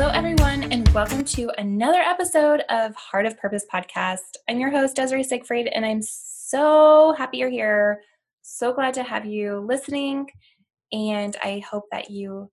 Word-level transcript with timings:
Hello, 0.00 0.12
everyone, 0.14 0.62
and 0.72 0.88
welcome 0.94 1.26
to 1.26 1.50
another 1.58 1.98
episode 1.98 2.62
of 2.70 2.94
Heart 2.94 3.26
of 3.26 3.38
Purpose 3.38 3.66
podcast. 3.70 4.38
I'm 4.48 4.58
your 4.58 4.70
host, 4.70 4.96
Desiree 4.96 5.22
Siegfried, 5.22 5.66
and 5.66 5.84
I'm 5.84 6.00
so 6.00 7.12
happy 7.18 7.36
you're 7.36 7.50
here. 7.50 8.00
So 8.40 8.72
glad 8.72 8.94
to 8.94 9.02
have 9.02 9.26
you 9.26 9.58
listening, 9.58 10.30
and 10.90 11.36
I 11.44 11.62
hope 11.70 11.84
that 11.92 12.10
you 12.10 12.50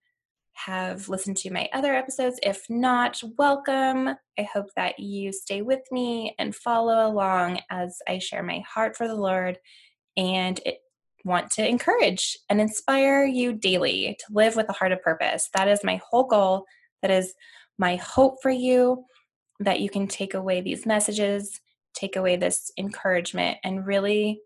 have 0.55 1.07
listened 1.07 1.37
to 1.37 1.53
my 1.53 1.69
other 1.71 1.93
episodes. 1.93 2.37
If 2.43 2.65
not, 2.69 3.21
welcome. 3.37 4.09
I 4.37 4.43
hope 4.43 4.67
that 4.75 4.99
you 4.99 5.31
stay 5.31 5.61
with 5.61 5.89
me 5.89 6.35
and 6.37 6.53
follow 6.53 7.07
along 7.07 7.61
as 7.69 7.97
I 8.09 8.19
share 8.19 8.43
my 8.43 8.61
heart 8.67 8.97
for 8.97 9.07
the 9.07 9.15
Lord 9.15 9.57
and 10.17 10.59
it, 10.65 10.79
want 11.23 11.51
to 11.51 11.65
encourage 11.65 12.37
and 12.49 12.59
inspire 12.59 13.23
you 13.23 13.53
daily 13.53 14.17
to 14.19 14.33
live 14.33 14.57
with 14.57 14.67
a 14.67 14.73
heart 14.73 14.91
of 14.91 15.01
purpose. 15.01 15.49
That 15.55 15.69
is 15.69 15.81
my 15.81 16.01
whole 16.09 16.25
goal. 16.25 16.65
That 17.01 17.11
is 17.11 17.33
my 17.77 17.95
hope 17.97 18.41
for 18.41 18.51
you 18.51 19.05
that 19.59 19.79
you 19.79 19.89
can 19.89 20.07
take 20.07 20.33
away 20.33 20.61
these 20.61 20.85
messages, 20.85 21.59
take 21.93 22.15
away 22.15 22.35
this 22.35 22.71
encouragement, 22.77 23.57
and 23.63 23.85
really 23.85 24.41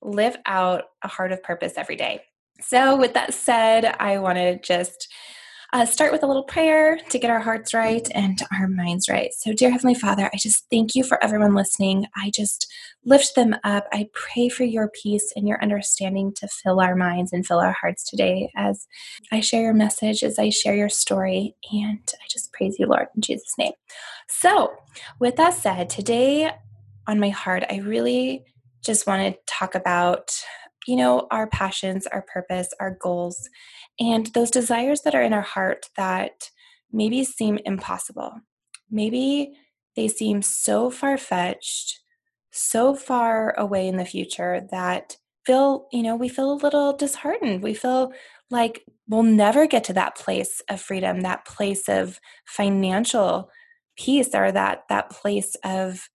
live 0.00 0.36
out 0.46 0.84
a 1.02 1.08
heart 1.08 1.32
of 1.32 1.42
purpose 1.42 1.74
every 1.76 1.96
day. 1.96 2.22
So, 2.60 2.96
with 2.96 3.14
that 3.14 3.34
said, 3.34 3.84
I 3.98 4.18
want 4.18 4.36
to 4.38 4.58
just 4.60 5.08
uh, 5.72 5.86
start 5.86 6.12
with 6.12 6.22
a 6.22 6.26
little 6.26 6.42
prayer 6.42 6.98
to 7.08 7.18
get 7.18 7.30
our 7.30 7.40
hearts 7.40 7.72
right 7.72 8.06
and 8.14 8.42
our 8.52 8.68
minds 8.68 9.08
right. 9.08 9.32
So, 9.32 9.54
dear 9.54 9.70
Heavenly 9.70 9.94
Father, 9.94 10.28
I 10.32 10.36
just 10.36 10.66
thank 10.70 10.94
you 10.94 11.02
for 11.02 11.22
everyone 11.24 11.54
listening. 11.54 12.06
I 12.14 12.30
just 12.30 12.70
lift 13.06 13.34
them 13.36 13.56
up. 13.64 13.86
I 13.90 14.08
pray 14.12 14.50
for 14.50 14.64
your 14.64 14.90
peace 15.02 15.32
and 15.34 15.48
your 15.48 15.62
understanding 15.62 16.34
to 16.36 16.48
fill 16.48 16.78
our 16.78 16.94
minds 16.94 17.32
and 17.32 17.46
fill 17.46 17.58
our 17.58 17.72
hearts 17.72 18.08
today 18.08 18.50
as 18.54 18.86
I 19.32 19.40
share 19.40 19.62
your 19.62 19.72
message, 19.72 20.22
as 20.22 20.38
I 20.38 20.50
share 20.50 20.76
your 20.76 20.90
story. 20.90 21.56
And 21.72 22.00
I 22.14 22.26
just 22.30 22.52
praise 22.52 22.76
you, 22.78 22.86
Lord, 22.86 23.06
in 23.16 23.22
Jesus' 23.22 23.54
name. 23.56 23.72
So, 24.28 24.74
with 25.20 25.36
that 25.36 25.54
said, 25.54 25.88
today 25.88 26.50
on 27.06 27.18
my 27.18 27.30
heart, 27.30 27.64
I 27.70 27.76
really 27.78 28.44
just 28.84 29.06
want 29.06 29.34
to 29.34 29.40
talk 29.46 29.74
about 29.74 30.36
you 30.86 30.96
know, 30.96 31.26
our 31.30 31.46
passions, 31.46 32.06
our 32.08 32.22
purpose, 32.22 32.68
our 32.80 32.96
goals, 33.00 33.48
and 34.00 34.26
those 34.28 34.50
desires 34.50 35.02
that 35.02 35.14
are 35.14 35.22
in 35.22 35.32
our 35.32 35.42
heart 35.42 35.86
that 35.96 36.50
maybe 36.90 37.24
seem 37.24 37.58
impossible. 37.64 38.32
Maybe 38.90 39.52
they 39.96 40.08
seem 40.08 40.42
so 40.42 40.90
far 40.90 41.16
fetched, 41.16 42.00
so 42.50 42.94
far 42.94 43.58
away 43.58 43.88
in 43.88 43.96
the 43.96 44.04
future 44.04 44.66
that 44.70 45.16
feel, 45.46 45.86
you 45.92 46.02
know, 46.02 46.16
we 46.16 46.28
feel 46.28 46.52
a 46.52 46.54
little 46.54 46.92
disheartened. 46.96 47.62
We 47.62 47.74
feel 47.74 48.12
like 48.50 48.84
we'll 49.08 49.22
never 49.22 49.66
get 49.66 49.84
to 49.84 49.92
that 49.94 50.16
place 50.16 50.60
of 50.68 50.80
freedom, 50.80 51.20
that 51.20 51.44
place 51.44 51.88
of 51.88 52.20
financial 52.46 53.50
peace 53.96 54.34
or 54.34 54.52
that 54.52 54.84
that 54.88 55.10
place 55.10 55.54
of 55.64 56.08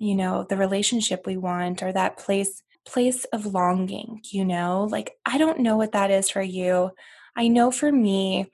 you 0.00 0.14
know 0.14 0.46
the 0.48 0.56
relationship 0.56 1.26
we 1.26 1.36
want 1.36 1.82
or 1.82 1.92
that 1.92 2.18
place 2.18 2.62
place 2.88 3.24
of 3.26 3.46
longing, 3.46 4.20
you 4.24 4.44
know? 4.44 4.88
Like, 4.90 5.12
I 5.26 5.38
don't 5.38 5.60
know 5.60 5.76
what 5.76 5.92
that 5.92 6.10
is 6.10 6.30
for 6.30 6.42
you. 6.42 6.90
I 7.36 7.48
know 7.48 7.70
for 7.70 7.92
me, 7.92 8.46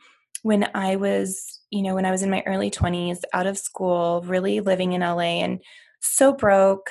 when 0.43 0.69
I 0.75 0.97
was, 0.97 1.61
you 1.71 1.83
know, 1.83 1.95
when 1.95 2.05
I 2.05 2.11
was 2.11 2.23
in 2.23 2.31
my 2.31 2.43
early 2.47 2.71
20s, 2.71 3.21
out 3.33 3.47
of 3.47 3.57
school, 3.57 4.23
really 4.27 4.61
living 4.61 4.93
in 4.93 5.01
LA 5.01 5.41
and 5.43 5.61
so 6.01 6.33
broke 6.33 6.91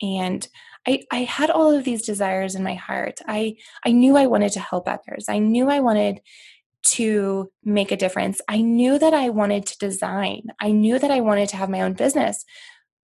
and 0.00 0.46
I, 0.86 1.04
I 1.10 1.18
had 1.24 1.50
all 1.50 1.70
of 1.70 1.84
these 1.84 2.02
desires 2.02 2.54
in 2.54 2.62
my 2.62 2.74
heart. 2.74 3.20
I, 3.26 3.56
I 3.84 3.92
knew 3.92 4.16
I 4.16 4.26
wanted 4.26 4.52
to 4.52 4.60
help 4.60 4.88
others. 4.88 5.26
I 5.28 5.38
knew 5.38 5.70
I 5.70 5.80
wanted 5.80 6.20
to 6.84 7.50
make 7.64 7.92
a 7.92 7.96
difference. 7.96 8.40
I 8.48 8.60
knew 8.60 8.98
that 8.98 9.14
I 9.14 9.28
wanted 9.28 9.66
to 9.66 9.78
design. 9.78 10.48
I 10.60 10.72
knew 10.72 10.98
that 10.98 11.10
I 11.10 11.20
wanted 11.20 11.48
to 11.50 11.56
have 11.56 11.70
my 11.70 11.82
own 11.82 11.92
business 11.92 12.44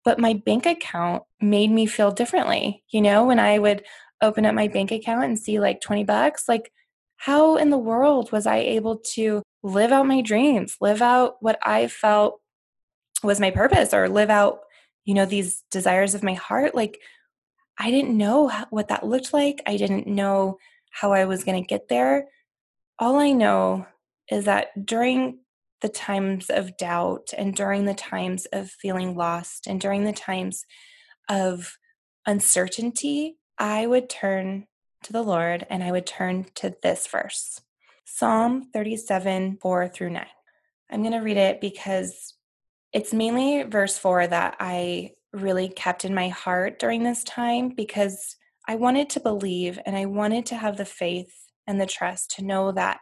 but 0.04 0.18
my 0.18 0.34
bank 0.34 0.66
account 0.66 1.24
made 1.40 1.70
me 1.70 1.86
feel 1.86 2.10
differently. 2.10 2.82
You 2.90 3.02
know, 3.02 3.26
when 3.26 3.38
I 3.38 3.58
would 3.58 3.84
open 4.20 4.46
up 4.46 4.54
my 4.54 4.66
mm-hmm. 4.66 4.74
bank 4.74 4.92
account 4.92 5.24
and 5.24 5.38
see 5.38 5.60
like 5.60 5.80
20 5.80 6.04
bucks, 6.04 6.48
like 6.48 6.72
how 7.16 7.56
in 7.56 7.70
the 7.70 7.78
world 7.78 8.32
was 8.32 8.46
I 8.46 8.58
able 8.58 8.98
to 9.14 9.42
live 9.62 9.92
out 9.92 10.06
my 10.06 10.22
dreams, 10.22 10.76
live 10.80 11.02
out 11.02 11.36
what 11.40 11.58
I 11.62 11.86
felt 11.88 12.40
was 13.22 13.40
my 13.40 13.50
purpose 13.50 13.92
or 13.92 14.08
live 14.08 14.30
out, 14.30 14.60
you 15.04 15.14
know, 15.14 15.26
these 15.26 15.62
desires 15.70 16.14
of 16.14 16.22
my 16.22 16.34
heart? 16.34 16.74
Like 16.74 16.98
I 17.78 17.90
didn't 17.90 18.16
know 18.16 18.50
what 18.70 18.88
that 18.88 19.06
looked 19.06 19.32
like. 19.32 19.62
I 19.66 19.76
didn't 19.76 20.06
know 20.06 20.58
how 20.90 21.12
I 21.12 21.24
was 21.24 21.44
going 21.44 21.62
to 21.62 21.66
get 21.66 21.88
there. 21.88 22.28
All 22.98 23.16
I 23.16 23.32
know 23.32 23.86
is 24.30 24.44
that 24.44 24.86
during 24.86 25.38
the 25.80 25.88
times 25.88 26.50
of 26.50 26.76
doubt 26.76 27.30
and 27.36 27.54
during 27.54 27.84
the 27.84 27.94
times 27.94 28.46
of 28.52 28.70
feeling 28.70 29.16
lost 29.16 29.66
and 29.66 29.80
during 29.80 30.04
the 30.04 30.12
times 30.12 30.64
of 31.28 31.76
uncertainty, 32.26 33.36
I 33.58 33.86
would 33.86 34.08
turn 34.08 34.66
to 35.04 35.12
the 35.12 35.22
Lord 35.22 35.66
and 35.70 35.82
I 35.82 35.92
would 35.92 36.06
turn 36.06 36.46
to 36.56 36.74
this 36.82 37.06
verse 37.06 37.60
Psalm 38.04 38.68
37 38.72 39.58
4 39.60 39.88
through 39.88 40.10
9. 40.10 40.26
I'm 40.90 41.02
going 41.02 41.12
to 41.12 41.18
read 41.18 41.36
it 41.36 41.60
because 41.60 42.34
it's 42.92 43.14
mainly 43.14 43.62
verse 43.62 43.96
4 43.96 44.26
that 44.26 44.56
I 44.58 45.12
really 45.32 45.68
kept 45.68 46.04
in 46.04 46.14
my 46.14 46.28
heart 46.28 46.78
during 46.78 47.04
this 47.04 47.22
time 47.22 47.70
because 47.70 48.36
I 48.66 48.74
wanted 48.74 49.10
to 49.10 49.20
believe 49.20 49.78
and 49.86 49.96
I 49.96 50.06
wanted 50.06 50.46
to 50.46 50.56
have 50.56 50.76
the 50.76 50.84
faith 50.84 51.32
and 51.66 51.80
the 51.80 51.86
trust 51.86 52.32
to 52.32 52.44
know 52.44 52.72
that 52.72 52.98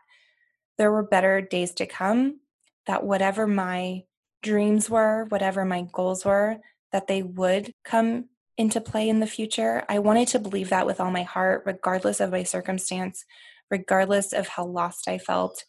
there 0.77 0.93
were 0.93 1.03
better 1.03 1.41
days 1.41 1.73
to 1.75 1.87
come 1.87 2.41
that 2.89 3.05
whatever 3.05 3.47
my 3.47 4.03
dreams 4.43 4.91
were, 4.91 5.27
whatever 5.29 5.65
my 5.65 5.87
goals 5.93 6.25
were, 6.25 6.59
that 6.91 7.07
they 7.07 7.23
would 7.23 7.73
come 7.85 8.25
into 8.57 8.81
play 8.81 9.09
in 9.09 9.21
the 9.21 9.27
future. 9.27 9.85
I 9.89 10.01
wanted 10.01 10.29
to 10.29 10.41
believe 10.41 10.71
that 10.71 10.87
with 10.87 11.01
all 11.01 11.13
my 11.13 11.23
heart, 11.23 11.63
regardless 11.65 12.19
of 12.19 12.33
my 12.33 12.43
circumstance, 12.43 13.25
regardless 13.71 14.33
of 14.33 14.49
how 14.49 14.65
lost 14.65 15.07
I 15.07 15.19
felt. 15.19 15.65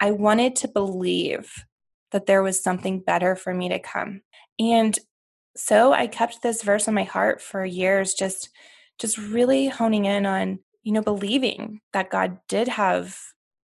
I 0.00 0.10
wanted 0.10 0.56
to 0.56 0.68
believe 0.68 1.64
that 2.10 2.26
there 2.26 2.42
was 2.42 2.62
something 2.62 3.00
better 3.00 3.36
for 3.36 3.54
me 3.54 3.68
to 3.70 3.78
come. 3.78 4.22
And 4.58 4.98
so 5.56 5.92
I 5.92 6.06
kept 6.06 6.42
this 6.42 6.62
verse 6.62 6.88
in 6.88 6.94
my 6.94 7.04
heart 7.04 7.40
for 7.40 7.64
years, 7.64 8.14
just 8.14 8.50
just 8.98 9.18
really 9.18 9.66
honing 9.68 10.04
in 10.04 10.24
on, 10.24 10.60
you 10.82 10.92
know, 10.92 11.02
believing 11.02 11.80
that 11.92 12.10
God 12.10 12.38
did 12.48 12.68
have 12.68 13.18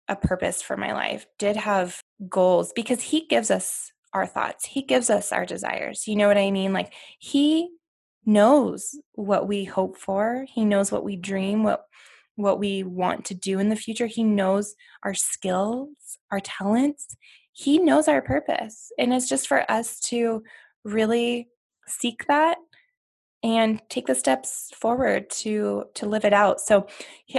a 0.07 0.15
purpose 0.15 0.61
for 0.61 0.77
my 0.77 0.93
life, 0.93 1.25
did 1.37 1.57
have 1.57 2.01
goals 2.29 2.73
because 2.75 3.01
he 3.01 3.25
gives 3.27 3.51
us 3.51 3.91
our 4.13 4.25
thoughts. 4.25 4.65
He 4.65 4.81
gives 4.81 5.09
us 5.09 5.31
our 5.31 5.45
desires. 5.45 6.07
You 6.07 6.15
know 6.15 6.27
what 6.27 6.37
I 6.37 6.51
mean? 6.51 6.73
Like 6.73 6.93
he 7.19 7.69
knows 8.25 8.95
what 9.13 9.47
we 9.47 9.63
hope 9.63 9.97
for. 9.97 10.45
He 10.53 10.65
knows 10.65 10.91
what 10.91 11.03
we 11.03 11.15
dream, 11.15 11.63
what 11.63 11.83
what 12.35 12.59
we 12.59 12.83
want 12.83 13.25
to 13.25 13.33
do 13.33 13.57
in 13.57 13.69
the 13.69 13.75
future. 13.75 14.05
He 14.05 14.23
knows 14.23 14.75
our 15.03 15.15
skills, 15.15 15.89
our 16.31 16.39
talents. 16.39 17.17
He 17.51 17.79
knows 17.79 18.07
our 18.07 18.21
purpose. 18.21 18.91
And 18.99 19.11
it's 19.11 19.27
just 19.27 19.47
for 19.47 19.69
us 19.69 19.99
to 20.01 20.43
really 20.83 21.47
seek 21.87 22.27
that 22.27 22.57
and 23.47 23.81
take 23.89 24.07
the 24.07 24.13
steps 24.13 24.71
forward 24.75 25.29
to 25.29 25.85
to 25.93 26.05
live 26.05 26.25
it 26.25 26.33
out. 26.33 26.59
So 26.59 26.87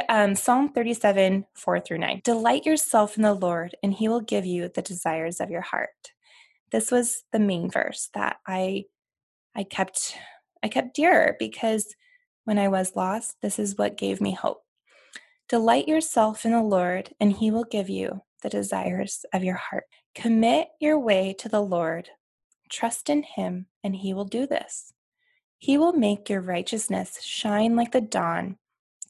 um, 0.09 0.35
psalm 0.35 0.71
37 0.71 1.45
4 1.55 1.81
through 1.81 1.99
9 1.99 2.23
delight 2.25 2.65
yourself 2.65 3.17
in 3.17 3.23
the 3.23 3.35
lord 3.35 3.77
and 3.83 3.93
he 3.93 4.09
will 4.09 4.23
give 4.23 4.47
you 4.47 4.71
the 4.75 4.81
desires 4.81 5.39
of 5.39 5.51
your 5.51 5.61
heart. 5.61 6.13
This 6.73 6.91
was 6.91 7.25
the 7.31 7.39
main 7.39 7.71
verse 7.71 8.09
that 8.15 8.39
i 8.47 8.85
i 9.55 9.65
kept 9.65 10.17
i 10.63 10.69
kept 10.69 10.97
dear 10.97 11.37
because 11.39 11.95
when 12.45 12.59
i 12.59 12.69
was 12.69 12.97
lost 12.97 13.37
this 13.43 13.59
is 13.59 13.77
what 13.77 13.99
gave 13.99 14.19
me 14.19 14.33
hope. 14.33 14.63
Delight 15.51 15.89
yourself 15.89 16.47
in 16.47 16.53
the 16.53 16.63
lord 16.63 17.11
and 17.21 17.35
he 17.35 17.51
will 17.51 17.65
give 17.65 17.91
you 17.91 18.23
the 18.43 18.49
desires 18.49 19.27
of 19.35 19.45
your 19.45 19.57
heart. 19.57 19.85
Commit 20.15 20.69
your 20.81 20.99
way 20.99 21.35
to 21.39 21.51
the 21.51 21.61
lord. 21.61 22.09
Trust 22.71 23.11
in 23.11 23.23
him 23.23 23.67
and 23.85 23.95
he 23.95 24.15
will 24.15 24.25
do 24.25 24.47
this 24.47 24.95
he 25.59 25.77
will 25.77 25.93
make 25.93 26.31
your 26.31 26.41
righteousness 26.41 27.23
shine 27.23 27.75
like 27.75 27.93
the 27.93 28.01
dawn, 28.01 28.57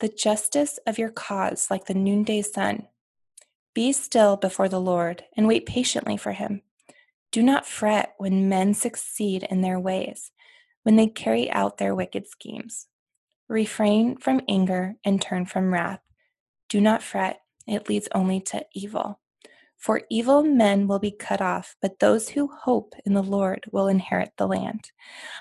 the 0.00 0.08
justice 0.08 0.78
of 0.86 0.98
your 0.98 1.10
cause 1.10 1.70
like 1.70 1.84
the 1.86 1.94
noonday 1.94 2.42
sun. 2.42 2.86
Be 3.74 3.92
still 3.92 4.36
before 4.36 4.68
the 4.68 4.80
Lord 4.80 5.24
and 5.36 5.46
wait 5.46 5.66
patiently 5.66 6.16
for 6.16 6.32
him. 6.32 6.62
Do 7.30 7.42
not 7.42 7.66
fret 7.66 8.14
when 8.16 8.48
men 8.48 8.72
succeed 8.72 9.46
in 9.50 9.60
their 9.60 9.78
ways, 9.78 10.32
when 10.82 10.96
they 10.96 11.06
carry 11.06 11.50
out 11.50 11.76
their 11.76 11.94
wicked 11.94 12.26
schemes. 12.26 12.86
Refrain 13.48 14.16
from 14.16 14.40
anger 14.48 14.96
and 15.04 15.20
turn 15.20 15.44
from 15.44 15.72
wrath. 15.72 16.00
Do 16.68 16.80
not 16.80 17.02
fret, 17.02 17.42
it 17.66 17.88
leads 17.88 18.08
only 18.14 18.40
to 18.40 18.64
evil. 18.74 19.20
For 19.78 20.02
evil 20.10 20.42
men 20.42 20.88
will 20.88 20.98
be 20.98 21.12
cut 21.12 21.40
off, 21.40 21.76
but 21.80 22.00
those 22.00 22.28
who 22.28 22.48
hope 22.48 22.94
in 23.06 23.14
the 23.14 23.22
Lord 23.22 23.64
will 23.70 23.86
inherit 23.86 24.32
the 24.36 24.48
land. 24.48 24.90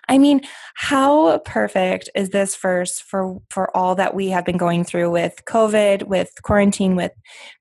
I 0.08 0.20
mean, 0.20 0.42
how 0.76 1.40
perfect 1.40 2.10
is 2.14 2.30
this 2.30 2.56
verse 2.56 3.00
for, 3.00 3.42
for 3.50 3.76
all 3.76 3.96
that 3.96 4.14
we 4.14 4.30
have 4.30 4.46
been 4.46 4.58
going 4.58 4.84
through 4.84 5.10
with 5.10 5.42
COVID, 5.46 6.04
with 6.04 6.32
quarantine, 6.44 6.96
with 6.96 7.14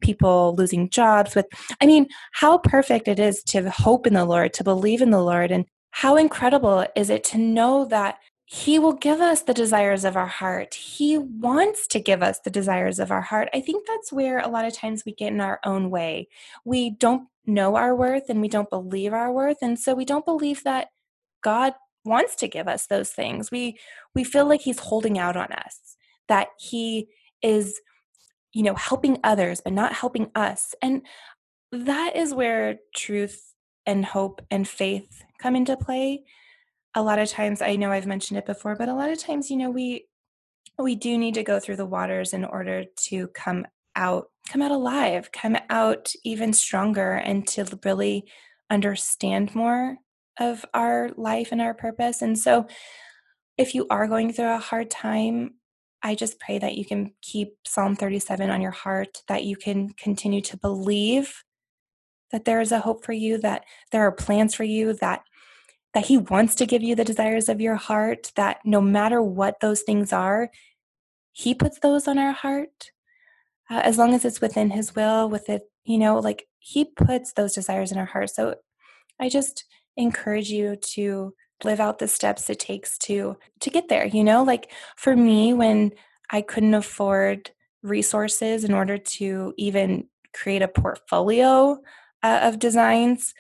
people 0.03 0.55
losing 0.57 0.91
jobs, 0.91 1.35
with, 1.35 1.47
I 1.81 1.87
mean, 1.87 2.09
how 2.33 2.59
perfect 2.59 3.09
it 3.09 3.19
is 3.19 3.43
to 3.45 3.71
hope 3.71 4.07
in 4.07 4.13
the 4.13 4.27
Lord, 4.27 4.53
to 4.55 4.65
believe 4.65 5.01
in 5.01 5.11
the 5.11 5.23
Lord. 5.23 5.51
And 5.51 5.65
how 5.93 6.17
incredible 6.17 6.87
is 6.95 7.09
it 7.09 7.25
to 7.25 7.39
know 7.39 7.87
that 7.87 8.19
he 8.49 8.79
will 8.79 8.93
give 8.93 9.21
us 9.21 9.43
the 9.43 9.53
desires 9.53 10.05
of 10.05 10.17
our 10.17 10.29
heart. 10.29 10.75
He 10.75 11.19
wants 11.19 11.89
to 11.89 11.99
give 11.99 12.23
us 12.23 12.39
the 12.39 12.51
desires 12.51 13.01
of 13.01 13.11
our 13.11 13.21
heart. 13.21 13.49
I 13.53 13.61
think 13.61 13.87
that's 13.89 14.13
where 14.13 14.39
a 14.39 14.49
lot 14.49 14.65
of 14.65 14.73
times 14.73 15.05
we 15.05 15.13
get 15.13 15.33
in 15.33 15.41
our 15.41 15.59
own 15.65 15.91
way. 15.91 16.29
We 16.65 16.91
don't 16.91 17.27
know 17.45 17.75
our 17.75 17.95
worth 17.97 18.31
and 18.31 18.41
we 18.41 18.47
don't 18.47 18.71
believe 18.71 19.13
our 19.13 19.33
worth. 19.33 19.59
And 19.63 19.77
so 19.77 19.95
we 19.95 20.05
don't 20.05 20.25
believe 20.25 20.63
that 20.63 20.91
God 21.43 21.75
wants 22.05 22.37
to 22.37 22.47
give 22.47 22.69
us 22.69 22.87
those 22.87 23.11
things. 23.11 23.51
We 23.51 23.81
we 24.15 24.23
feel 24.23 24.49
like 24.49 24.61
he's 24.61 24.79
holding 24.79 25.19
out 25.19 25.37
on 25.37 25.51
us, 25.51 25.97
that 26.29 26.49
he 26.57 27.09
is 27.43 27.81
you 28.53 28.63
know 28.63 28.77
helping 28.77 29.19
others 29.25 29.61
but 29.61 29.73
not 29.73 29.93
helping 29.93 30.31
us. 30.37 30.73
And 30.81 31.03
that 31.73 32.15
is 32.15 32.33
where 32.33 32.79
truth 32.95 33.55
and 33.87 34.05
hope 34.05 34.41
and 34.53 34.69
faith 34.69 35.25
come 35.41 35.57
into 35.57 35.77
play 35.77 36.23
a 36.97 37.03
lot 37.03 37.21
of 37.21 37.29
times 37.29 37.63
i 37.63 37.77
know 37.77 37.93
i've 37.93 38.07
mentioned 38.07 38.39
it 38.39 38.47
before 38.47 38.75
but 38.75 38.89
a 38.89 38.95
lot 38.95 39.11
of 39.11 39.19
times 39.19 39.51
you 39.51 39.57
know 39.57 39.71
we 39.71 40.07
we 40.79 40.97
do 40.97 41.17
need 41.17 41.35
to 41.35 41.45
go 41.45 41.61
through 41.61 41.77
the 41.77 41.87
waters 41.87 42.33
in 42.33 42.45
order 42.45 42.85
to 42.97 43.29
come 43.29 43.65
out 43.95 44.27
come 44.51 44.61
out 44.61 44.73
alive 44.73 45.31
come 45.31 45.57
out 45.71 46.13
even 46.25 46.53
stronger 46.53 47.13
and 47.13 47.47
to 47.47 47.65
really 47.85 48.25
understand 48.71 49.55
more 49.55 49.97
of 50.39 50.65
our 50.75 51.11
life 51.17 51.49
and 51.53 51.61
our 51.61 51.75
purpose. 51.75 52.23
And 52.23 52.39
so 52.39 52.67
if 53.57 53.75
you 53.75 53.87
are 53.91 54.07
going 54.07 54.33
through 54.33 54.55
a 54.55 54.59
hard 54.59 54.91
time 54.91 55.55
i 56.03 56.15
just 56.15 56.39
pray 56.39 56.59
that 56.59 56.77
you 56.77 56.85
can 56.85 57.13
keep 57.23 57.55
psalm 57.67 57.97
37 57.97 58.51
on 58.51 58.61
your 58.61 58.71
heart 58.71 59.23
that 59.29 59.45
you 59.45 59.57
can 59.57 59.89
continue 59.95 60.43
to 60.43 60.59
believe 60.59 61.43
that 62.33 62.45
there 62.45 62.61
is 62.61 62.71
a 62.71 62.81
hope 62.81 63.05
for 63.05 63.15
you 63.15 63.39
that 63.39 63.65
there 63.93 64.03
are 64.03 64.13
plans 64.13 64.55
for 64.55 64.65
you 64.65 64.93
that 64.93 65.23
that 65.97 66.05
He 66.05 66.19
wants 66.19 66.55
to 66.57 66.67
give 66.67 66.83
you 66.83 66.95
the 66.95 67.07
desires 67.07 67.49
of 67.49 67.59
your 67.59 67.77
heart, 67.77 68.31
that 68.37 68.59
no 68.67 68.83
matter 68.83 69.23
what 69.23 69.61
those 69.61 69.81
things 69.81 70.13
are, 70.13 70.51
He 71.33 71.55
puts 71.55 71.79
those 71.79 72.07
on 72.07 72.19
our 72.19 72.33
heart. 72.33 72.91
Uh, 73.71 73.81
as 73.83 73.97
long 73.97 74.13
as 74.13 74.27
it's 74.27 74.43
within 74.43 74.69
His 74.69 74.95
will, 74.95 75.31
with 75.31 75.49
it, 75.49 75.63
you 75.87 75.97
know, 75.97 76.19
like 76.19 76.49
He 76.59 76.85
puts 76.85 77.33
those 77.33 77.55
desires 77.55 77.93
in 77.93 77.97
our 77.97 78.05
heart. 78.05 78.29
So 78.29 78.57
I 79.19 79.31
just 79.31 79.65
encourage 79.97 80.51
you 80.51 80.77
to 80.77 81.33
live 81.65 81.81
out 81.81 81.99
the 81.99 82.09
steps 82.09 82.51
it 82.51 82.61
takes 82.61 82.99
to 82.99 83.35
to 83.61 83.71
get 83.71 83.89
there 83.89 84.05
you 84.05 84.23
know 84.23 84.43
like 84.43 84.71
for 84.99 85.17
me 85.17 85.55
when 85.55 85.91
i 86.31 86.43
couldn't 86.43 86.75
afford 86.75 87.51
resources 87.83 88.63
in 88.63 88.75
order 88.75 88.99
to 88.99 89.55
even 89.57 90.07
create 90.35 90.61
a 90.61 90.69
portfolio 90.69 91.79
uh, 92.23 92.41
of 92.43 92.59
designs 92.59 93.33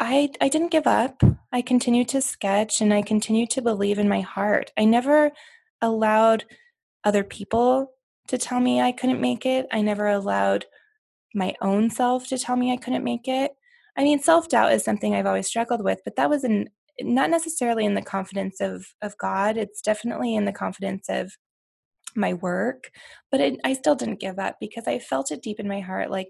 I, 0.00 0.30
I 0.40 0.48
didn't 0.48 0.72
give 0.72 0.86
up. 0.86 1.22
I 1.52 1.60
continued 1.60 2.08
to 2.08 2.22
sketch 2.22 2.80
and 2.80 2.92
I 2.92 3.02
continued 3.02 3.50
to 3.50 3.62
believe 3.62 3.98
in 3.98 4.08
my 4.08 4.22
heart. 4.22 4.72
I 4.78 4.86
never 4.86 5.30
allowed 5.82 6.46
other 7.04 7.22
people 7.22 7.92
to 8.28 8.38
tell 8.38 8.60
me 8.60 8.80
I 8.80 8.92
couldn't 8.92 9.20
make 9.20 9.44
it. 9.44 9.66
I 9.70 9.82
never 9.82 10.08
allowed 10.08 10.64
my 11.34 11.54
own 11.60 11.90
self 11.90 12.28
to 12.28 12.38
tell 12.38 12.56
me 12.56 12.72
I 12.72 12.78
couldn't 12.78 13.04
make 13.04 13.28
it. 13.28 13.52
I 13.96 14.02
mean, 14.02 14.20
self 14.20 14.48
doubt 14.48 14.72
is 14.72 14.84
something 14.84 15.14
I've 15.14 15.26
always 15.26 15.46
struggled 15.46 15.84
with, 15.84 16.00
but 16.04 16.16
that 16.16 16.30
was 16.30 16.44
in 16.44 16.70
not 17.02 17.30
necessarily 17.30 17.84
in 17.84 17.94
the 17.94 18.02
confidence 18.02 18.60
of 18.60 18.86
of 19.02 19.16
God. 19.18 19.56
It's 19.58 19.82
definitely 19.82 20.34
in 20.34 20.46
the 20.46 20.52
confidence 20.52 21.08
of 21.10 21.32
my 22.16 22.34
work, 22.34 22.90
but 23.30 23.40
it, 23.40 23.60
I 23.64 23.74
still 23.74 23.94
didn't 23.94 24.20
give 24.20 24.38
up 24.38 24.56
because 24.60 24.84
I 24.86 24.98
felt 24.98 25.30
it 25.30 25.42
deep 25.42 25.60
in 25.60 25.68
my 25.68 25.80
heart. 25.80 26.10
Like 26.10 26.28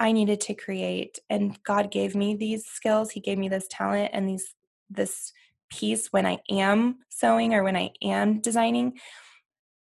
I 0.00 0.12
needed 0.12 0.40
to 0.42 0.54
create 0.54 1.18
and 1.28 1.60
God 1.64 1.90
gave 1.90 2.14
me 2.14 2.36
these 2.36 2.66
skills. 2.66 3.10
He 3.10 3.20
gave 3.20 3.38
me 3.38 3.48
this 3.48 3.66
talent 3.68 4.10
and 4.12 4.28
these 4.28 4.54
this 4.90 5.32
piece 5.70 6.08
when 6.12 6.24
I 6.24 6.38
am 6.48 6.98
sewing 7.10 7.52
or 7.52 7.62
when 7.62 7.76
I 7.76 7.90
am 8.02 8.40
designing. 8.40 8.98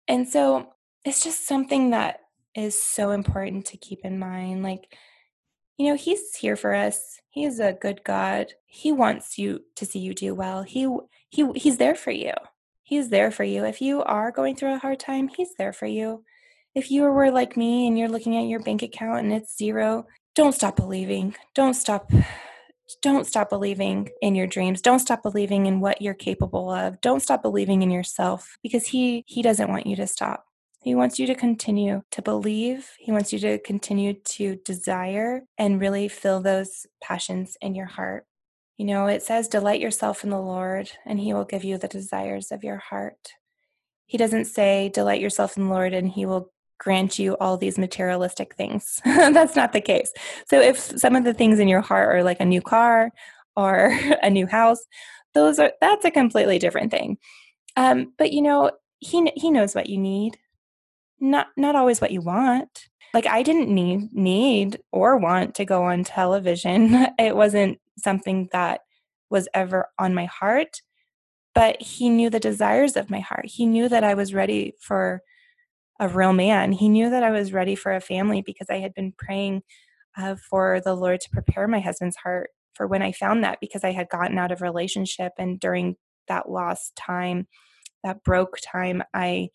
And 0.08 0.28
so 0.28 0.74
it's 1.06 1.24
just 1.24 1.48
something 1.48 1.92
that 1.92 2.22
is 2.56 2.82
so 2.82 3.12
important 3.12 3.66
to 3.68 3.78
keep 3.78 4.00
in 4.04 4.20
mind 4.20 4.64
like 4.64 4.96
you 5.78 5.88
know 5.88 5.96
he's 5.96 6.36
here 6.36 6.56
for 6.56 6.74
us 6.74 7.20
he 7.30 7.44
is 7.44 7.60
a 7.60 7.74
good 7.74 8.04
god 8.04 8.48
he 8.66 8.92
wants 8.92 9.38
you 9.38 9.62
to 9.76 9.86
see 9.86 10.00
you 10.00 10.14
do 10.14 10.34
well 10.34 10.64
he 10.64 10.88
he 11.30 11.52
he's 11.54 11.78
there 11.78 11.96
for 11.96 12.12
you 12.12 12.34
he's 12.84 13.10
there 13.10 13.32
for 13.32 13.44
you 13.44 13.66
if 13.66 13.82
you 13.82 14.02
are 14.04 14.32
going 14.32 14.56
through 14.56 14.74
a 14.74 14.80
hard 14.80 15.00
time 15.00 15.28
he's 15.28 15.54
there 15.58 15.74
for 15.74 15.86
you 15.86 16.24
if 16.76 16.92
you 16.92 17.04
were 17.04 17.32
like 17.32 17.58
me 17.58 17.88
and 17.88 17.98
you're 17.98 18.10
looking 18.10 18.38
at 18.38 18.48
your 18.48 18.60
bank 18.60 18.84
account 18.84 19.20
and 19.20 19.34
it's 19.34 19.58
zero, 19.58 20.06
don't 20.36 20.56
stop 20.56 20.76
believing. 20.76 21.36
Don't 21.56 21.74
stop 21.74 22.12
don't 23.04 23.28
stop 23.28 23.52
believing 23.52 24.10
in 24.22 24.34
your 24.34 24.48
dreams. 24.48 24.82
Don't 24.82 25.00
stop 25.00 25.22
believing 25.22 25.68
in 25.68 25.80
what 25.80 26.02
you're 26.02 26.16
capable 26.16 26.72
of. 26.72 27.00
Don't 27.02 27.22
stop 27.22 27.44
believing 27.44 27.84
in 27.84 27.92
yourself 27.92 28.58
because 28.64 28.88
he 28.88 29.24
he 29.28 29.42
doesn't 29.42 29.70
want 29.70 29.86
you 29.86 29.96
to 29.96 30.08
stop. 30.08 30.46
He 30.82 30.96
wants 30.96 31.20
you 31.20 31.28
to 31.28 31.36
continue 31.36 32.04
to 32.12 32.22
believe. 32.22 32.90
He 32.98 33.12
wants 33.12 33.34
you 33.34 33.40
to 33.40 33.60
continue 33.60 34.14
to 34.14 34.56
desire 34.64 35.42
and 35.58 35.82
really 35.82 36.08
fill 36.08 36.42
those 36.42 36.86
passions 37.02 37.58
in 37.62 37.76
your 37.76 37.86
heart. 37.86 38.26
You 38.78 38.86
know, 38.86 39.08
it 39.08 39.22
says, 39.22 39.50
Delight 39.50 39.82
yourself 39.82 40.24
in 40.24 40.30
the 40.30 40.40
Lord, 40.40 40.90
and 41.06 41.20
He 41.20 41.34
will 41.34 41.44
give 41.44 41.66
you 41.66 41.78
the 41.78 41.90
desires 41.90 42.52
of 42.52 42.64
your 42.64 42.78
heart. 42.78 43.34
He 44.06 44.18
doesn't 44.18 44.46
say, 44.46 44.88
Delight 44.88 45.20
yourself 45.20 45.58
in 45.58 45.66
the 45.68 45.74
Lord, 45.74 45.94
and 45.94 46.10
He 46.10 46.26
will 46.26 46.50
grant 46.80 47.20
you 47.20 47.38
all 47.38 47.58
these 47.58 47.78
materialistic 47.78 48.56
things. 48.56 49.02
That's 49.06 49.56
not 49.56 49.74
the 49.74 49.82
case. 49.82 50.12
So 50.48 50.60
if 50.60 50.80
some 50.80 51.16
of 51.16 51.26
the 51.26 51.34
things 51.34 51.60
in 51.60 51.68
your 51.68 51.82
heart 51.82 52.16
are 52.16 52.24
like 52.24 52.40
a 52.40 52.46
new 52.46 52.62
car 52.62 53.12
or 53.56 53.98
a 54.24 54.30
new 54.30 54.48
house, 54.48 54.80
those 55.34 55.60
are 55.60 55.74
that's 55.80 56.06
a 56.06 56.12
completely 56.12 56.58
different 56.58 56.92
thing. 56.92 57.18
Um, 57.78 58.14
but 58.18 58.32
you 58.32 58.42
know, 58.42 58.72
he 59.00 59.32
he 59.36 59.52
knows 59.52 59.76
what 59.76 59.90
you 59.90 59.98
need, 59.98 60.38
not 61.20 61.48
not 61.56 61.76
always 61.76 62.02
what 62.02 62.12
you 62.12 62.22
want. 62.22 62.88
Like 63.14 63.28
I 63.28 63.44
didn't 63.44 63.70
need 63.70 64.14
need 64.14 64.80
or 64.92 65.18
want 65.18 65.56
to 65.56 65.66
go 65.66 65.84
on 65.84 66.04
television. 66.04 67.08
It 67.20 67.36
wasn't 67.36 67.80
something 67.98 68.50
that 68.54 68.82
was 69.30 69.48
ever 69.54 69.88
on 70.00 70.14
my 70.14 70.26
heart. 70.26 70.82
But 71.54 71.82
he 71.82 72.10
knew 72.10 72.30
the 72.30 72.40
desires 72.40 72.96
of 72.96 73.10
my 73.10 73.20
heart. 73.20 73.46
He 73.48 73.66
knew 73.66 73.90
that 73.90 74.04
I 74.04 74.14
was 74.14 74.34
ready 74.34 74.76
for 74.80 75.22
a 76.00 76.08
real 76.08 76.34
man. 76.34 76.72
He 76.72 76.90
knew 76.90 77.10
that 77.10 77.24
I 77.24 77.32
was 77.32 77.54
ready 77.54 77.76
for 77.76 77.94
a 77.94 78.02
family 78.02 78.42
because 78.42 78.68
I 78.70 78.78
had 78.78 78.94
been 78.94 79.14
praying 79.18 79.64
uh, 80.18 80.36
for 80.50 80.82
the 80.84 80.96
Lord 80.96 81.20
to 81.22 81.30
prepare 81.30 81.68
my 81.68 81.80
husband's 81.80 82.16
heart 82.18 82.50
for 82.74 82.88
when 82.88 83.02
I 83.02 83.12
found 83.12 83.44
that 83.44 83.60
because 83.60 83.84
I 83.84 83.92
had 83.92 84.08
gotten 84.10 84.38
out 84.38 84.54
of 84.54 84.62
relationship 84.62 85.34
and 85.38 85.60
during 85.60 85.98
that 86.30 86.50
lost 86.50 86.96
time, 86.96 87.48
that 88.04 88.24
broke 88.24 88.58
time, 88.64 89.04
I 89.14 89.50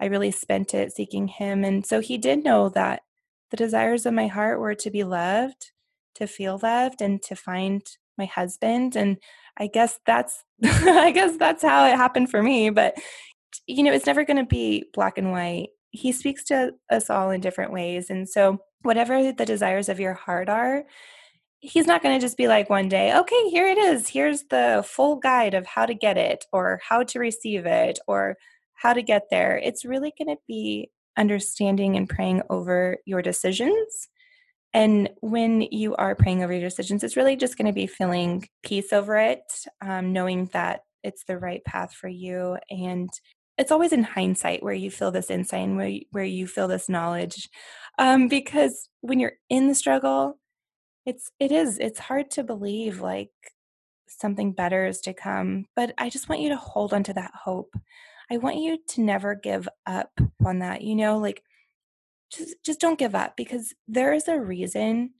I 0.00 0.06
really 0.06 0.30
spent 0.30 0.74
it 0.74 0.92
seeking 0.92 1.26
him. 1.26 1.64
And 1.64 1.84
so 1.84 2.00
he 2.00 2.18
did 2.18 2.44
know 2.44 2.68
that 2.68 3.02
the 3.50 3.56
desires 3.56 4.06
of 4.06 4.14
my 4.14 4.28
heart 4.28 4.60
were 4.60 4.76
to 4.76 4.90
be 4.92 5.02
loved, 5.02 5.72
to 6.14 6.28
feel 6.28 6.60
loved, 6.62 7.02
and 7.02 7.20
to 7.22 7.34
find 7.34 7.82
my 8.16 8.26
husband. 8.26 8.94
And 8.94 9.16
I 9.56 9.66
guess 9.66 9.98
that's 10.06 10.44
I 10.64 11.10
guess 11.10 11.36
that's 11.36 11.62
how 11.62 11.86
it 11.86 11.96
happened 11.96 12.30
for 12.30 12.42
me. 12.42 12.70
But 12.70 12.94
you 13.66 13.82
know, 13.82 13.92
it's 13.92 14.06
never 14.06 14.24
going 14.24 14.36
to 14.36 14.46
be 14.46 14.84
black 14.94 15.18
and 15.18 15.32
white 15.32 15.70
he 15.90 16.12
speaks 16.12 16.44
to 16.44 16.72
us 16.90 17.10
all 17.10 17.30
in 17.30 17.40
different 17.40 17.72
ways. 17.72 18.10
And 18.10 18.28
so, 18.28 18.58
whatever 18.82 19.32
the 19.32 19.46
desires 19.46 19.88
of 19.88 20.00
your 20.00 20.14
heart 20.14 20.48
are, 20.48 20.84
he's 21.60 21.86
not 21.86 22.02
going 22.02 22.18
to 22.18 22.24
just 22.24 22.36
be 22.36 22.46
like 22.48 22.70
one 22.70 22.88
day, 22.88 23.16
okay, 23.16 23.48
here 23.50 23.66
it 23.66 23.78
is. 23.78 24.08
Here's 24.08 24.44
the 24.44 24.84
full 24.86 25.16
guide 25.16 25.54
of 25.54 25.66
how 25.66 25.86
to 25.86 25.94
get 25.94 26.16
it 26.16 26.44
or 26.52 26.80
how 26.88 27.02
to 27.02 27.18
receive 27.18 27.66
it 27.66 27.98
or 28.06 28.36
how 28.74 28.92
to 28.92 29.02
get 29.02 29.24
there. 29.30 29.58
It's 29.58 29.84
really 29.84 30.12
going 30.16 30.34
to 30.34 30.40
be 30.46 30.90
understanding 31.16 31.96
and 31.96 32.08
praying 32.08 32.42
over 32.48 32.98
your 33.04 33.22
decisions. 33.22 34.08
And 34.72 35.10
when 35.20 35.62
you 35.62 35.96
are 35.96 36.14
praying 36.14 36.44
over 36.44 36.52
your 36.52 36.68
decisions, 36.68 37.02
it's 37.02 37.16
really 37.16 37.36
just 37.36 37.58
going 37.58 37.66
to 37.66 37.72
be 37.72 37.86
feeling 37.86 38.46
peace 38.62 38.92
over 38.92 39.16
it, 39.16 39.42
um, 39.80 40.12
knowing 40.12 40.48
that 40.52 40.82
it's 41.02 41.24
the 41.24 41.38
right 41.38 41.64
path 41.64 41.92
for 41.92 42.08
you 42.08 42.56
and 42.70 43.08
it's 43.58 43.72
always 43.72 43.92
in 43.92 44.02
hindsight 44.02 44.62
where 44.62 44.74
you 44.74 44.90
feel 44.90 45.10
this 45.10 45.30
insight 45.30 45.64
and 45.64 45.76
where 45.76 45.88
you, 45.88 46.02
where 46.10 46.24
you 46.24 46.46
feel 46.46 46.68
this 46.68 46.88
knowledge 46.88 47.48
um, 47.98 48.28
because 48.28 48.88
when 49.00 49.18
you're 49.18 49.34
in 49.48 49.68
the 49.68 49.74
struggle 49.74 50.38
it's 51.06 51.30
it 51.38 51.52
is 51.52 51.78
it's 51.78 51.98
hard 51.98 52.30
to 52.30 52.42
believe 52.42 53.00
like 53.00 53.30
something 54.08 54.52
better 54.52 54.86
is 54.86 55.00
to 55.00 55.12
come 55.12 55.66
but 55.76 55.92
i 55.98 56.08
just 56.08 56.28
want 56.28 56.40
you 56.40 56.48
to 56.48 56.56
hold 56.56 56.92
on 56.92 57.02
to 57.02 57.12
that 57.12 57.32
hope. 57.34 57.74
I 58.30 58.36
want 58.36 58.56
you 58.56 58.78
to 58.88 59.00
never 59.00 59.34
give 59.34 59.68
up 59.86 60.10
on 60.44 60.58
that 60.58 60.82
you 60.82 60.94
know 60.94 61.18
like 61.18 61.42
just 62.30 62.56
just 62.64 62.80
don't 62.80 62.98
give 62.98 63.14
up 63.14 63.36
because 63.36 63.74
there 63.86 64.12
is 64.12 64.28
a 64.28 64.38
reason 64.38 65.14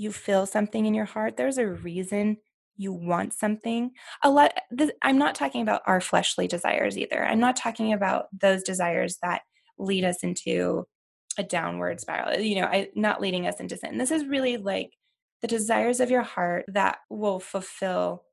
you 0.00 0.10
feel 0.10 0.46
something 0.46 0.86
in 0.86 0.94
your 0.94 1.04
heart, 1.04 1.36
there's 1.36 1.58
a 1.58 1.66
reason 1.66 2.38
you 2.80 2.94
want 2.94 3.34
something. 3.34 3.90
A 4.24 4.30
lot 4.30 4.52
this, 4.70 4.90
I'm 5.02 5.18
not 5.18 5.34
talking 5.34 5.60
about 5.60 5.82
our 5.86 6.00
fleshly 6.00 6.48
desires 6.48 6.96
either. 6.96 7.22
I'm 7.22 7.38
not 7.38 7.54
talking 7.54 7.92
about 7.92 8.26
those 8.38 8.62
desires 8.62 9.18
that 9.22 9.42
lead 9.78 10.04
us 10.04 10.22
into 10.22 10.86
a 11.36 11.42
downward 11.42 12.00
spiral. 12.00 12.30
Uh, 12.30 12.38
you 12.38 12.58
know, 12.58 12.66
I 12.66 12.88
not 12.94 13.20
leading 13.20 13.46
us 13.46 13.60
into 13.60 13.76
sin. 13.76 13.98
This 13.98 14.10
is 14.10 14.24
really 14.24 14.56
like 14.56 14.92
the 15.42 15.46
desires 15.46 16.00
of 16.00 16.10
your 16.10 16.22
heart 16.22 16.64
that 16.68 16.98
will 17.10 17.38
fulfill 17.38 18.24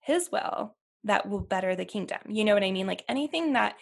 his 0.00 0.30
will, 0.30 0.76
that 1.02 1.28
will 1.28 1.40
better 1.40 1.74
the 1.74 1.84
kingdom. 1.84 2.20
You 2.28 2.44
know 2.44 2.54
what 2.54 2.62
I 2.62 2.70
mean? 2.70 2.86
Like 2.86 3.04
anything 3.08 3.54
that 3.54 3.74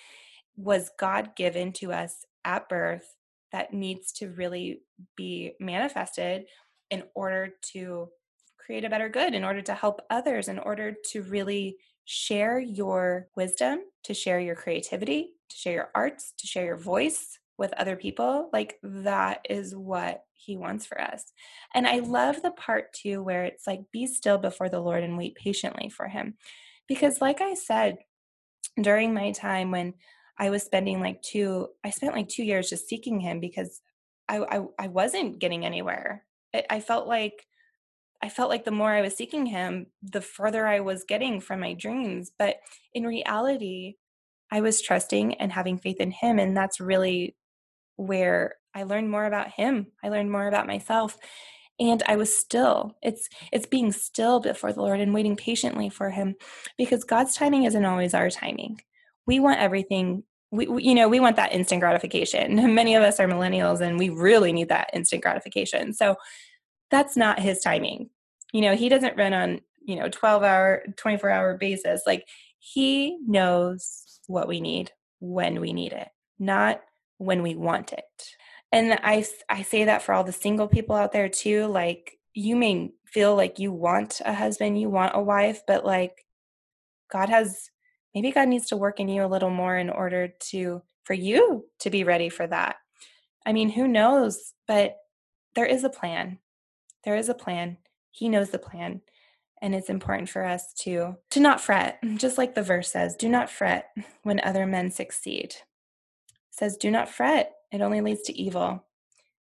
was 0.57 0.91
God 0.99 1.37
given 1.37 1.73
to 1.75 1.93
us 1.93 2.25
at 2.47 2.69
birth 2.71 3.15
that 3.53 3.75
needs 3.75 4.11
to 4.13 4.31
really 4.31 4.81
be 5.17 5.53
manifested 5.61 6.47
in 6.91 7.03
order 7.15 7.51
to 7.73 8.09
create 8.65 8.85
a 8.85 8.91
better 8.91 9.09
good, 9.09 9.35
in 9.35 9.45
order 9.45 9.63
to 9.63 9.75
help 9.75 10.01
others, 10.11 10.49
in 10.49 10.59
order 10.59 10.95
to 11.13 11.23
really 11.23 11.77
share 12.05 12.59
your 12.59 13.29
wisdom, 13.37 13.81
to 14.05 14.15
share 14.15 14.41
your 14.41 14.55
creativity, 14.55 15.31
to 15.49 15.57
share 15.57 15.73
your 15.73 15.91
arts, 15.95 16.33
to 16.39 16.47
share 16.47 16.65
your 16.65 16.77
voice 16.77 17.39
with 17.57 17.73
other 17.75 17.97
people. 17.97 18.51
Like 18.53 18.79
that 18.83 19.47
is 19.49 19.75
what 19.77 20.25
he 20.33 20.57
wants 20.57 20.87
for 20.87 21.01
us. 21.01 21.33
And 21.75 21.87
I 21.87 22.01
love 22.01 22.43
the 22.43 22.51
part 22.51 22.93
too 22.93 23.23
where 23.23 23.45
it's 23.45 23.67
like, 23.67 23.81
be 23.93 24.07
still 24.07 24.39
before 24.39 24.69
the 24.69 24.81
Lord 24.81 25.03
and 25.03 25.17
wait 25.17 25.35
patiently 25.37 25.89
for 25.89 26.09
him. 26.09 26.35
Because, 26.89 27.21
like 27.21 27.41
I 27.41 27.55
said, 27.55 27.99
during 28.81 29.15
my 29.15 29.33
time 29.33 29.71
when 29.71 29.95
I 30.39 30.51
was 30.51 30.63
spending 30.63 31.01
like 31.01 31.23
two, 31.23 31.69
I 31.85 31.91
spent 31.91 32.15
like 32.15 32.29
two 32.29 32.45
years 32.45 32.69
just 32.69 32.89
seeking 32.89 33.21
him 33.21 33.41
because 33.41 33.81
I, 34.29 34.39
I, 34.39 34.65
I 34.79 34.89
wasn't 34.89 35.39
getting 35.39 35.65
anywhere. 35.65 36.25
I, 36.55 36.65
I 36.69 36.81
felt 36.81 37.07
like 37.07 37.47
I 38.25 38.31
felt 38.31 38.49
like 38.49 38.65
the 38.65 38.71
more 38.71 38.91
I 38.91 39.03
was 39.03 39.15
seeking 39.15 39.45
him, 39.45 39.89
the 40.03 40.23
further 40.23 40.67
I 40.67 40.81
was 40.81 41.05
getting 41.05 41.43
from 41.43 41.61
my 41.61 41.75
dreams. 41.75 42.33
But 42.39 42.57
in 42.95 43.05
reality, 43.07 43.97
I 44.51 44.63
was 44.63 44.81
trusting 44.81 45.35
and 45.35 45.53
having 45.53 45.77
faith 45.77 46.01
in 46.01 46.11
him. 46.11 46.39
And 46.39 46.57
that's 46.57 46.81
really 46.81 47.37
where 47.97 48.55
I 48.75 48.85
learned 48.85 49.11
more 49.11 49.27
about 49.27 49.51
him. 49.51 49.89
I 50.03 50.09
learned 50.09 50.33
more 50.33 50.49
about 50.49 50.67
myself. 50.67 51.19
And 51.79 52.03
I 52.07 52.17
was 52.17 52.35
still. 52.35 52.97
It's 53.03 53.29
it's 53.53 53.67
being 53.67 53.93
still 53.93 54.41
before 54.41 54.73
the 54.73 54.81
Lord 54.81 55.01
and 55.01 55.13
waiting 55.13 55.37
patiently 55.37 55.91
for 55.91 56.09
him 56.09 56.35
because 56.79 57.05
God's 57.05 57.37
timing 57.37 57.65
isn't 57.65 57.85
always 57.85 58.15
our 58.15 58.31
timing. 58.31 58.81
We 59.27 59.39
want 59.39 59.61
everything 59.61 60.23
we, 60.51 60.67
you 60.83 60.95
know 60.95 61.09
we 61.09 61.19
want 61.21 61.35
that 61.35 61.53
instant 61.53 61.81
gratification 61.81 62.75
many 62.75 62.95
of 62.95 63.03
us 63.03 63.19
are 63.19 63.27
millennials 63.27 63.81
and 63.81 63.99
we 63.99 64.09
really 64.09 64.53
need 64.53 64.69
that 64.69 64.89
instant 64.93 65.21
gratification 65.21 65.93
so 65.93 66.15
that's 66.93 67.17
not 67.17 67.41
his 67.41 67.61
timing 67.61 68.09
you 68.55 68.61
know 68.63 68.75
he 68.75 68.89
doesn't 68.89 69.19
run 69.19 69.35
on 69.35 69.61
you 69.85 69.97
know 69.97 70.09
12 70.09 70.43
hour 70.43 70.83
24 70.97 71.29
hour 71.29 71.59
basis 71.59 72.03
like 72.07 72.27
he 72.59 73.19
knows 73.27 74.21
what 74.27 74.49
we 74.49 74.61
need 74.61 74.91
when 75.21 75.61
we 75.61 75.73
need 75.73 75.93
it 75.93 76.09
not 76.39 76.81
when 77.19 77.43
we 77.43 77.55
want 77.55 77.93
it. 77.93 78.05
And 78.73 78.99
i 79.03 79.25
i 79.49 79.63
say 79.63 79.85
that 79.85 80.03
for 80.03 80.15
all 80.15 80.25
the 80.25 80.33
single 80.33 80.69
people 80.69 80.97
out 80.97 81.13
there 81.13 81.29
too 81.29 81.67
like 81.67 82.19
you 82.33 82.57
may 82.57 82.93
feel 83.07 83.37
like 83.37 83.59
you 83.59 83.73
want 83.73 84.21
a 84.25 84.35
husband 84.35 84.81
you 84.81 84.89
want 84.89 85.15
a 85.15 85.23
wife 85.23 85.63
but 85.67 85.85
like 85.85 86.25
god 87.13 87.29
has 87.29 87.71
maybe 88.15 88.33
god 88.33 88.49
needs 88.49 88.67
to 88.67 88.77
work 88.77 88.99
in 88.99 89.09
you 89.09 89.25
a 89.25 89.27
little 89.35 89.51
more 89.51 89.77
in 89.77 89.91
order 89.91 90.33
to 90.41 90.83
for 91.05 91.15
you 91.15 91.67
to 91.81 91.91
be 91.91 92.03
ready 92.05 92.29
for 92.29 92.47
that. 92.47 92.77
I 93.47 93.53
mean 93.53 93.69
who 93.69 93.87
knows? 93.87 94.55
But 94.67 94.97
there 95.55 95.67
is 95.67 95.85
a 95.85 95.91
plan. 95.91 96.39
There 97.05 97.17
is 97.17 97.29
a 97.29 97.35
plan 97.35 97.77
he 98.15 98.29
knows 98.29 98.51
the 98.51 98.59
plan. 98.59 99.01
And 99.61 99.75
it's 99.75 99.91
important 99.91 100.29
for 100.29 100.45
us 100.45 100.73
to 100.81 101.17
to 101.31 101.41
not 101.41 101.61
fret, 101.61 101.99
just 102.17 102.39
like 102.39 102.55
the 102.55 102.63
verse 102.63 102.93
says, 102.93 103.17
do 103.17 103.29
not 103.29 103.51
fret 103.51 103.91
when 104.23 104.41
other 104.41 104.67
men 104.67 104.91
succeed. 104.91 105.57
It 105.57 106.53
says, 106.53 106.77
do 106.77 106.91
not 106.91 107.09
fret. 107.09 107.53
It 107.73 107.81
only 107.81 108.01
leads 108.01 108.23
to 108.23 108.41
evil. 108.41 108.85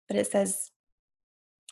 But 0.08 0.16
it 0.16 0.26
says, 0.26 0.72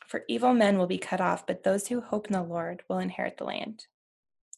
for 0.06 0.22
evil 0.28 0.54
men 0.54 0.78
will 0.78 0.86
be 0.86 0.98
cut 0.98 1.20
off, 1.20 1.46
but 1.46 1.64
those 1.64 1.88
who 1.88 2.00
hope 2.00 2.28
in 2.28 2.34
the 2.34 2.42
Lord 2.42 2.84
will 2.88 2.98
inherit 2.98 3.38
the 3.38 3.44
land. 3.44 3.86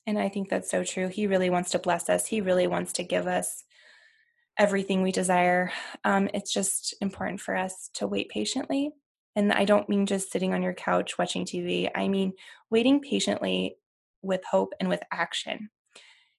And 0.07 0.19
I 0.19 0.29
think 0.29 0.51
that's 0.51 0.71
so 0.71 0.85
true. 0.85 1.09
He 1.09 1.27
really 1.27 1.49
wants 1.49 1.71
to 1.71 1.79
bless 1.79 2.11
us. 2.11 2.27
He 2.27 2.43
really 2.43 2.67
wants 2.67 2.93
to 2.95 3.03
give 3.03 3.27
us 3.27 3.65
everything 4.59 5.03
we 5.03 5.13
desire. 5.13 5.73
Um, 6.05 6.29
it's 6.35 6.53
just 6.53 6.95
important 7.01 7.41
for 7.41 7.57
us 7.57 7.89
to 7.95 8.07
wait 8.07 8.29
patiently 8.29 8.93
and 9.39 9.53
I 9.53 9.65
don't 9.65 9.89
mean 9.89 10.05
just 10.05 10.33
sitting 10.33 10.53
on 10.53 10.65
your 10.65 10.75
couch 10.75 11.17
watching 11.17 11.45
TV, 11.45 11.89
I 11.95 12.09
mean 12.09 12.33
waiting 12.71 13.01
patiently 13.01 13.77
with 14.21 14.45
hope 14.45 14.73
and 14.81 14.89
with 14.89 15.01
action. 15.13 15.71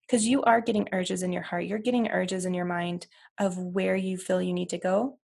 Because 0.01 0.27
you 0.27 0.44
are 0.44 0.60
getting 0.60 0.89
urges 0.91 1.24
in 1.24 1.32
your 1.32 1.41
heart, 1.41 1.63
you're 1.63 1.79
getting 1.79 2.10
urges 2.10 2.44
in 2.44 2.53
your 2.53 2.65
mind 2.65 3.08
of 3.38 3.58
where 3.58 3.96
you 3.96 4.18
feel 4.18 4.41
you 4.41 4.51
need 4.51 4.72
to 4.72 4.77
go. 4.77 5.18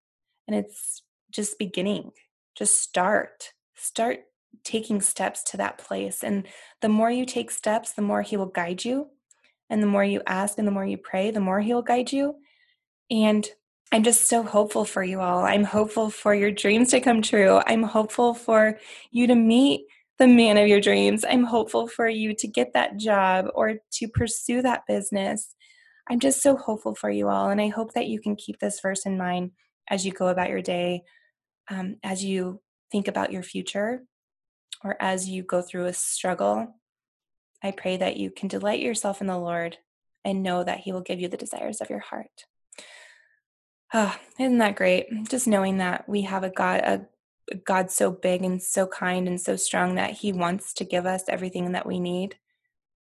And 0.47 0.55
it's 0.57 1.03
just 1.33 1.59
beginning. 1.59 2.13
Just 2.55 2.81
start. 2.81 3.53
Start 3.75 4.21
taking 4.63 5.01
steps 5.01 5.43
to 5.43 5.57
that 5.57 5.79
place. 5.79 6.23
And 6.23 6.47
the 6.81 6.89
more 6.89 7.11
you 7.11 7.27
take 7.27 7.51
steps, 7.51 7.95
the 7.95 8.03
more 8.03 8.23
He 8.23 8.37
will 8.37 8.47
guide 8.47 8.85
you. 8.85 9.09
And 9.69 9.83
the 9.83 9.89
more 9.89 10.05
you 10.05 10.23
ask 10.29 10.59
and 10.59 10.69
the 10.69 10.73
more 10.73 10.87
you 10.87 10.97
pray, 10.97 11.33
the 11.33 11.41
more 11.41 11.59
He 11.59 11.75
will 11.75 11.83
guide 11.83 12.13
you. 12.13 12.37
And 13.11 13.45
I'm 13.93 14.03
just 14.03 14.29
so 14.29 14.43
hopeful 14.43 14.85
for 14.85 15.05
you 15.05 15.21
all. 15.21 15.45
I'm 15.45 15.65
hopeful 15.65 16.11
for 16.11 16.35
your 16.35 16.51
dreams 16.51 16.91
to 16.91 17.01
come 17.01 17.23
true. 17.23 17.61
I'm 17.67 17.83
hopeful 17.83 18.35
for 18.35 18.79
you 19.13 19.27
to 19.29 19.35
meet 19.35 19.87
the 20.19 20.27
man 20.27 20.57
of 20.57 20.69
your 20.69 20.81
dreams. 20.81 21.25
I'm 21.29 21.45
hopeful 21.45 21.87
for 21.87 22.09
you 22.09 22.35
to 22.35 22.49
get 22.49 22.73
that 22.75 22.97
job 22.97 23.47
or 23.55 23.75
to 23.93 24.09
pursue 24.09 24.63
that 24.63 24.87
business. 24.87 25.55
I'm 26.09 26.21
just 26.21 26.43
so 26.43 26.57
hopeful 26.57 26.95
for 26.95 27.11
you 27.11 27.29
all. 27.29 27.51
And 27.51 27.61
I 27.61 27.69
hope 27.69 27.95
that 27.95 28.09
you 28.09 28.21
can 28.21 28.37
keep 28.37 28.59
this 28.59 28.81
verse 28.81 29.07
in 29.07 29.17
mind 29.17 29.53
as 29.89 30.05
you 30.05 30.13
go 30.13 30.29
about 30.29 30.51
your 30.51 30.63
day, 30.63 31.03
um, 31.69 31.97
as 32.03 32.25
you 32.25 32.61
think 32.93 33.09
about 33.09 33.33
your 33.33 33.43
future, 33.43 34.03
or 34.83 34.97
as 35.01 35.29
you 35.29 35.43
go 35.43 35.63
through 35.63 35.87
a 35.87 35.93
struggle. 35.93 36.75
I 37.63 37.71
pray 37.71 37.97
that 37.97 38.17
you 38.17 38.31
can 38.31 38.49
delight 38.49 38.81
yourself 38.81 39.21
in 39.21 39.27
the 39.27 39.39
Lord 39.39 39.79
and 40.25 40.43
know 40.43 40.63
that 40.63 40.81
He 40.81 40.93
will 40.93 41.01
give 41.01 41.21
you 41.21 41.29
the 41.29 41.37
desires 41.37 41.81
of 41.81 41.91
your 41.91 42.01
heart. 42.01 42.45
Oh, 43.97 44.13
isn't 44.41 44.59
that 44.59 44.75
great? 44.75 45.07
Just 45.29 45.47
knowing 45.47 45.79
that 45.79 46.09
we 46.09 46.23
have 46.23 46.43
a 46.43 46.51
God, 46.51 46.81
a, 46.81 47.07
God 47.65 47.93
so 47.93 48.11
big 48.11 48.43
and 48.43 48.61
so 48.61 48.89
kind 48.89 49.29
and 49.29 49.41
so 49.41 49.55
strong 49.55 49.95
that 49.95 50.11
He 50.11 50.33
wants 50.33 50.75
to 50.75 50.85
give 50.85 51.07
us 51.07 51.23
everything 51.29 51.73
that 51.73 51.87
we 51.87 52.01
need. 52.01 52.37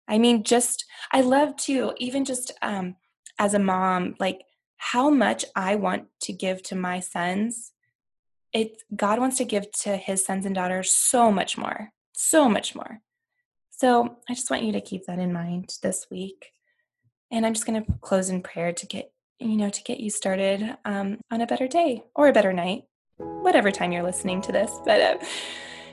I 0.08 0.18
mean, 0.20 0.44
just 0.46 0.86
I 1.12 1.20
love 1.20 1.58
to 1.58 1.94
even 1.98 2.24
just 2.24 2.54
um, 2.62 2.96
as 3.38 3.54
a 3.54 3.60
mom, 3.60 4.16
like 4.22 4.44
how 4.78 5.10
much 5.10 5.44
I 5.54 5.76
want 5.76 6.06
to 6.22 6.34
give 6.34 6.64
to 6.64 6.76
my 6.76 7.02
sons. 7.02 7.74
It 8.54 8.82
God 8.96 9.20
wants 9.20 9.38
to 9.40 9.46
give 9.46 9.70
to 9.82 9.98
His 9.98 10.26
sons 10.26 10.46
and 10.46 10.56
daughters 10.56 10.92
so 10.92 11.30
much 11.30 11.58
more, 11.58 11.92
so 12.14 12.48
much 12.48 12.74
more. 12.74 13.02
So 13.70 14.18
I 14.30 14.34
just 14.34 14.50
want 14.50 14.64
you 14.64 14.72
to 14.72 14.82
keep 14.82 15.08
that 15.08 15.20
in 15.20 15.34
mind 15.34 15.76
this 15.84 16.08
week. 16.10 16.54
And 17.32 17.46
I'm 17.46 17.54
just 17.54 17.66
going 17.66 17.84
to 17.84 17.94
close 18.00 18.30
in 18.30 18.42
prayer 18.42 18.72
to 18.72 18.86
get 18.88 19.12
you 19.40 19.56
know, 19.56 19.70
to 19.70 19.84
get 19.84 20.00
you 20.00 20.10
started 20.10 20.78
um, 20.86 21.20
on 21.32 21.42
a 21.42 21.48
better 21.48 21.68
day 21.68 22.04
or 22.14 22.28
a 22.28 22.34
better 22.34 22.54
night, 22.54 22.84
whatever 23.18 23.72
time 23.72 23.92
you're 23.92 24.04
listening 24.04 24.42
to 24.42 24.52
this. 24.52 24.72
But, 24.86 25.02
uh, 25.02 25.26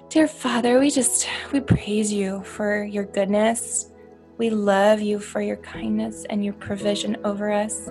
dear 0.09 0.26
Father, 0.26 0.79
we 0.81 0.91
just, 0.91 1.29
we 1.53 1.61
praise 1.61 2.12
you 2.12 2.43
for 2.43 2.85
your 2.85 3.05
goodness. 3.05 3.91
We 4.38 4.50
love 4.50 5.00
you 5.00 5.19
for 5.19 5.41
your 5.41 5.57
kindness 5.57 6.26
and 6.29 6.45
your 6.45 6.55
provision 6.55 7.17
over 7.25 7.53
us. 7.53 7.88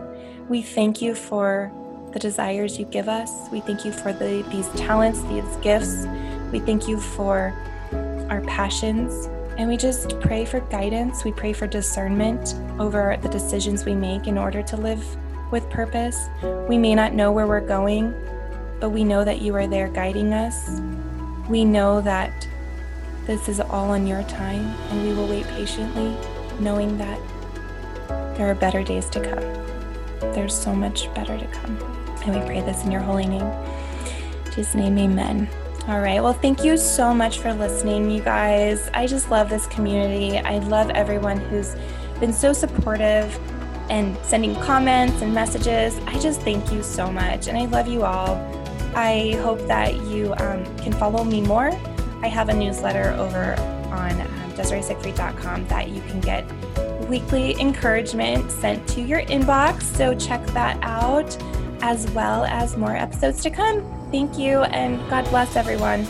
We 0.49 0.61
thank 0.61 1.01
you 1.01 1.15
for 1.15 1.71
the 2.11 2.19
desires 2.19 2.77
you 2.77 2.85
give 2.85 3.09
us. 3.09 3.31
We 3.51 3.61
thank 3.61 3.85
you 3.85 3.91
for 3.91 4.13
the, 4.13 4.45
these 4.51 4.69
talents, 4.79 5.21
these 5.23 5.55
gifts. 5.57 6.05
We 6.51 6.59
thank 6.59 6.87
you 6.87 6.99
for 6.99 7.53
our 8.29 8.41
passions. 8.41 9.27
And 9.57 9.69
we 9.69 9.77
just 9.77 10.19
pray 10.19 10.43
for 10.43 10.59
guidance. 10.59 11.23
We 11.23 11.31
pray 11.31 11.53
for 11.53 11.65
discernment 11.65 12.55
over 12.77 13.17
the 13.21 13.29
decisions 13.29 13.85
we 13.85 13.95
make 13.95 14.27
in 14.27 14.37
order 14.37 14.61
to 14.61 14.77
live 14.77 15.03
with 15.51 15.69
purpose. 15.69 16.29
We 16.67 16.77
may 16.77 16.95
not 16.95 17.13
know 17.13 17.31
where 17.31 17.47
we're 17.47 17.61
going, 17.61 18.13
but 18.79 18.89
we 18.89 19.03
know 19.03 19.23
that 19.23 19.41
you 19.41 19.55
are 19.55 19.67
there 19.67 19.87
guiding 19.87 20.33
us. 20.33 20.81
We 21.49 21.65
know 21.65 22.01
that 22.01 22.47
this 23.25 23.47
is 23.49 23.59
all 23.59 23.91
on 23.91 24.05
your 24.05 24.23
time, 24.23 24.65
and 24.89 25.03
we 25.03 25.13
will 25.13 25.27
wait 25.27 25.47
patiently, 25.47 26.15
knowing 26.59 26.97
that 26.97 27.19
there 28.37 28.49
are 28.49 28.55
better 28.55 28.83
days 28.83 29.09
to 29.09 29.21
come. 29.21 30.33
There's 30.33 30.53
so 30.53 30.75
much 30.75 31.13
better 31.13 31.37
to 31.37 31.47
come. 31.47 31.77
And 32.25 32.35
we 32.35 32.45
pray 32.45 32.61
this 32.61 32.83
in 32.83 32.91
your 32.91 33.01
holy 33.01 33.27
name. 33.27 33.49
Jesus' 34.53 34.75
name, 34.75 34.97
amen. 34.97 35.47
All 35.87 36.01
right. 36.01 36.21
Well, 36.21 36.33
thank 36.33 36.63
you 36.63 36.77
so 36.77 37.13
much 37.13 37.39
for 37.39 37.53
listening, 37.53 38.09
you 38.09 38.21
guys. 38.21 38.89
I 38.93 39.05
just 39.05 39.29
love 39.29 39.49
this 39.49 39.67
community. 39.67 40.39
I 40.39 40.57
love 40.59 40.89
everyone 40.89 41.37
who's 41.37 41.75
been 42.19 42.33
so 42.33 42.53
supportive 42.53 43.39
and 43.89 44.17
sending 44.23 44.55
comments 44.55 45.21
and 45.21 45.33
messages. 45.33 45.99
I 46.05 46.19
just 46.19 46.41
thank 46.41 46.71
you 46.71 46.83
so 46.83 47.11
much 47.11 47.47
and 47.47 47.57
I 47.57 47.65
love 47.65 47.87
you 47.87 48.03
all. 48.03 48.35
I 48.95 49.37
hope 49.41 49.59
that 49.67 49.95
you 50.05 50.33
um, 50.37 50.63
can 50.77 50.93
follow 50.93 51.23
me 51.23 51.41
more 51.41 51.71
I 52.25 52.27
have 52.29 52.49
a 52.49 52.53
newsletter 52.53 53.13
over 53.19 53.53
on 53.91 54.19
um, 54.19 54.51
DesireeSiegfried.com 54.53 55.67
that 55.67 55.89
you 55.89 56.01
can 56.01 56.21
get 56.21 56.43
weekly 57.07 57.59
encouragement 57.61 58.51
sent 58.51 58.87
to 58.89 59.01
your 59.01 59.21
inbox. 59.21 59.83
So 59.83 60.15
check 60.15 60.43
that 60.47 60.79
out, 60.81 61.37
as 61.83 62.09
well 62.11 62.45
as 62.45 62.77
more 62.77 62.95
episodes 62.95 63.43
to 63.43 63.51
come. 63.51 63.83
Thank 64.09 64.39
you, 64.39 64.61
and 64.63 64.97
God 65.07 65.29
bless 65.29 65.55
everyone. 65.55 66.07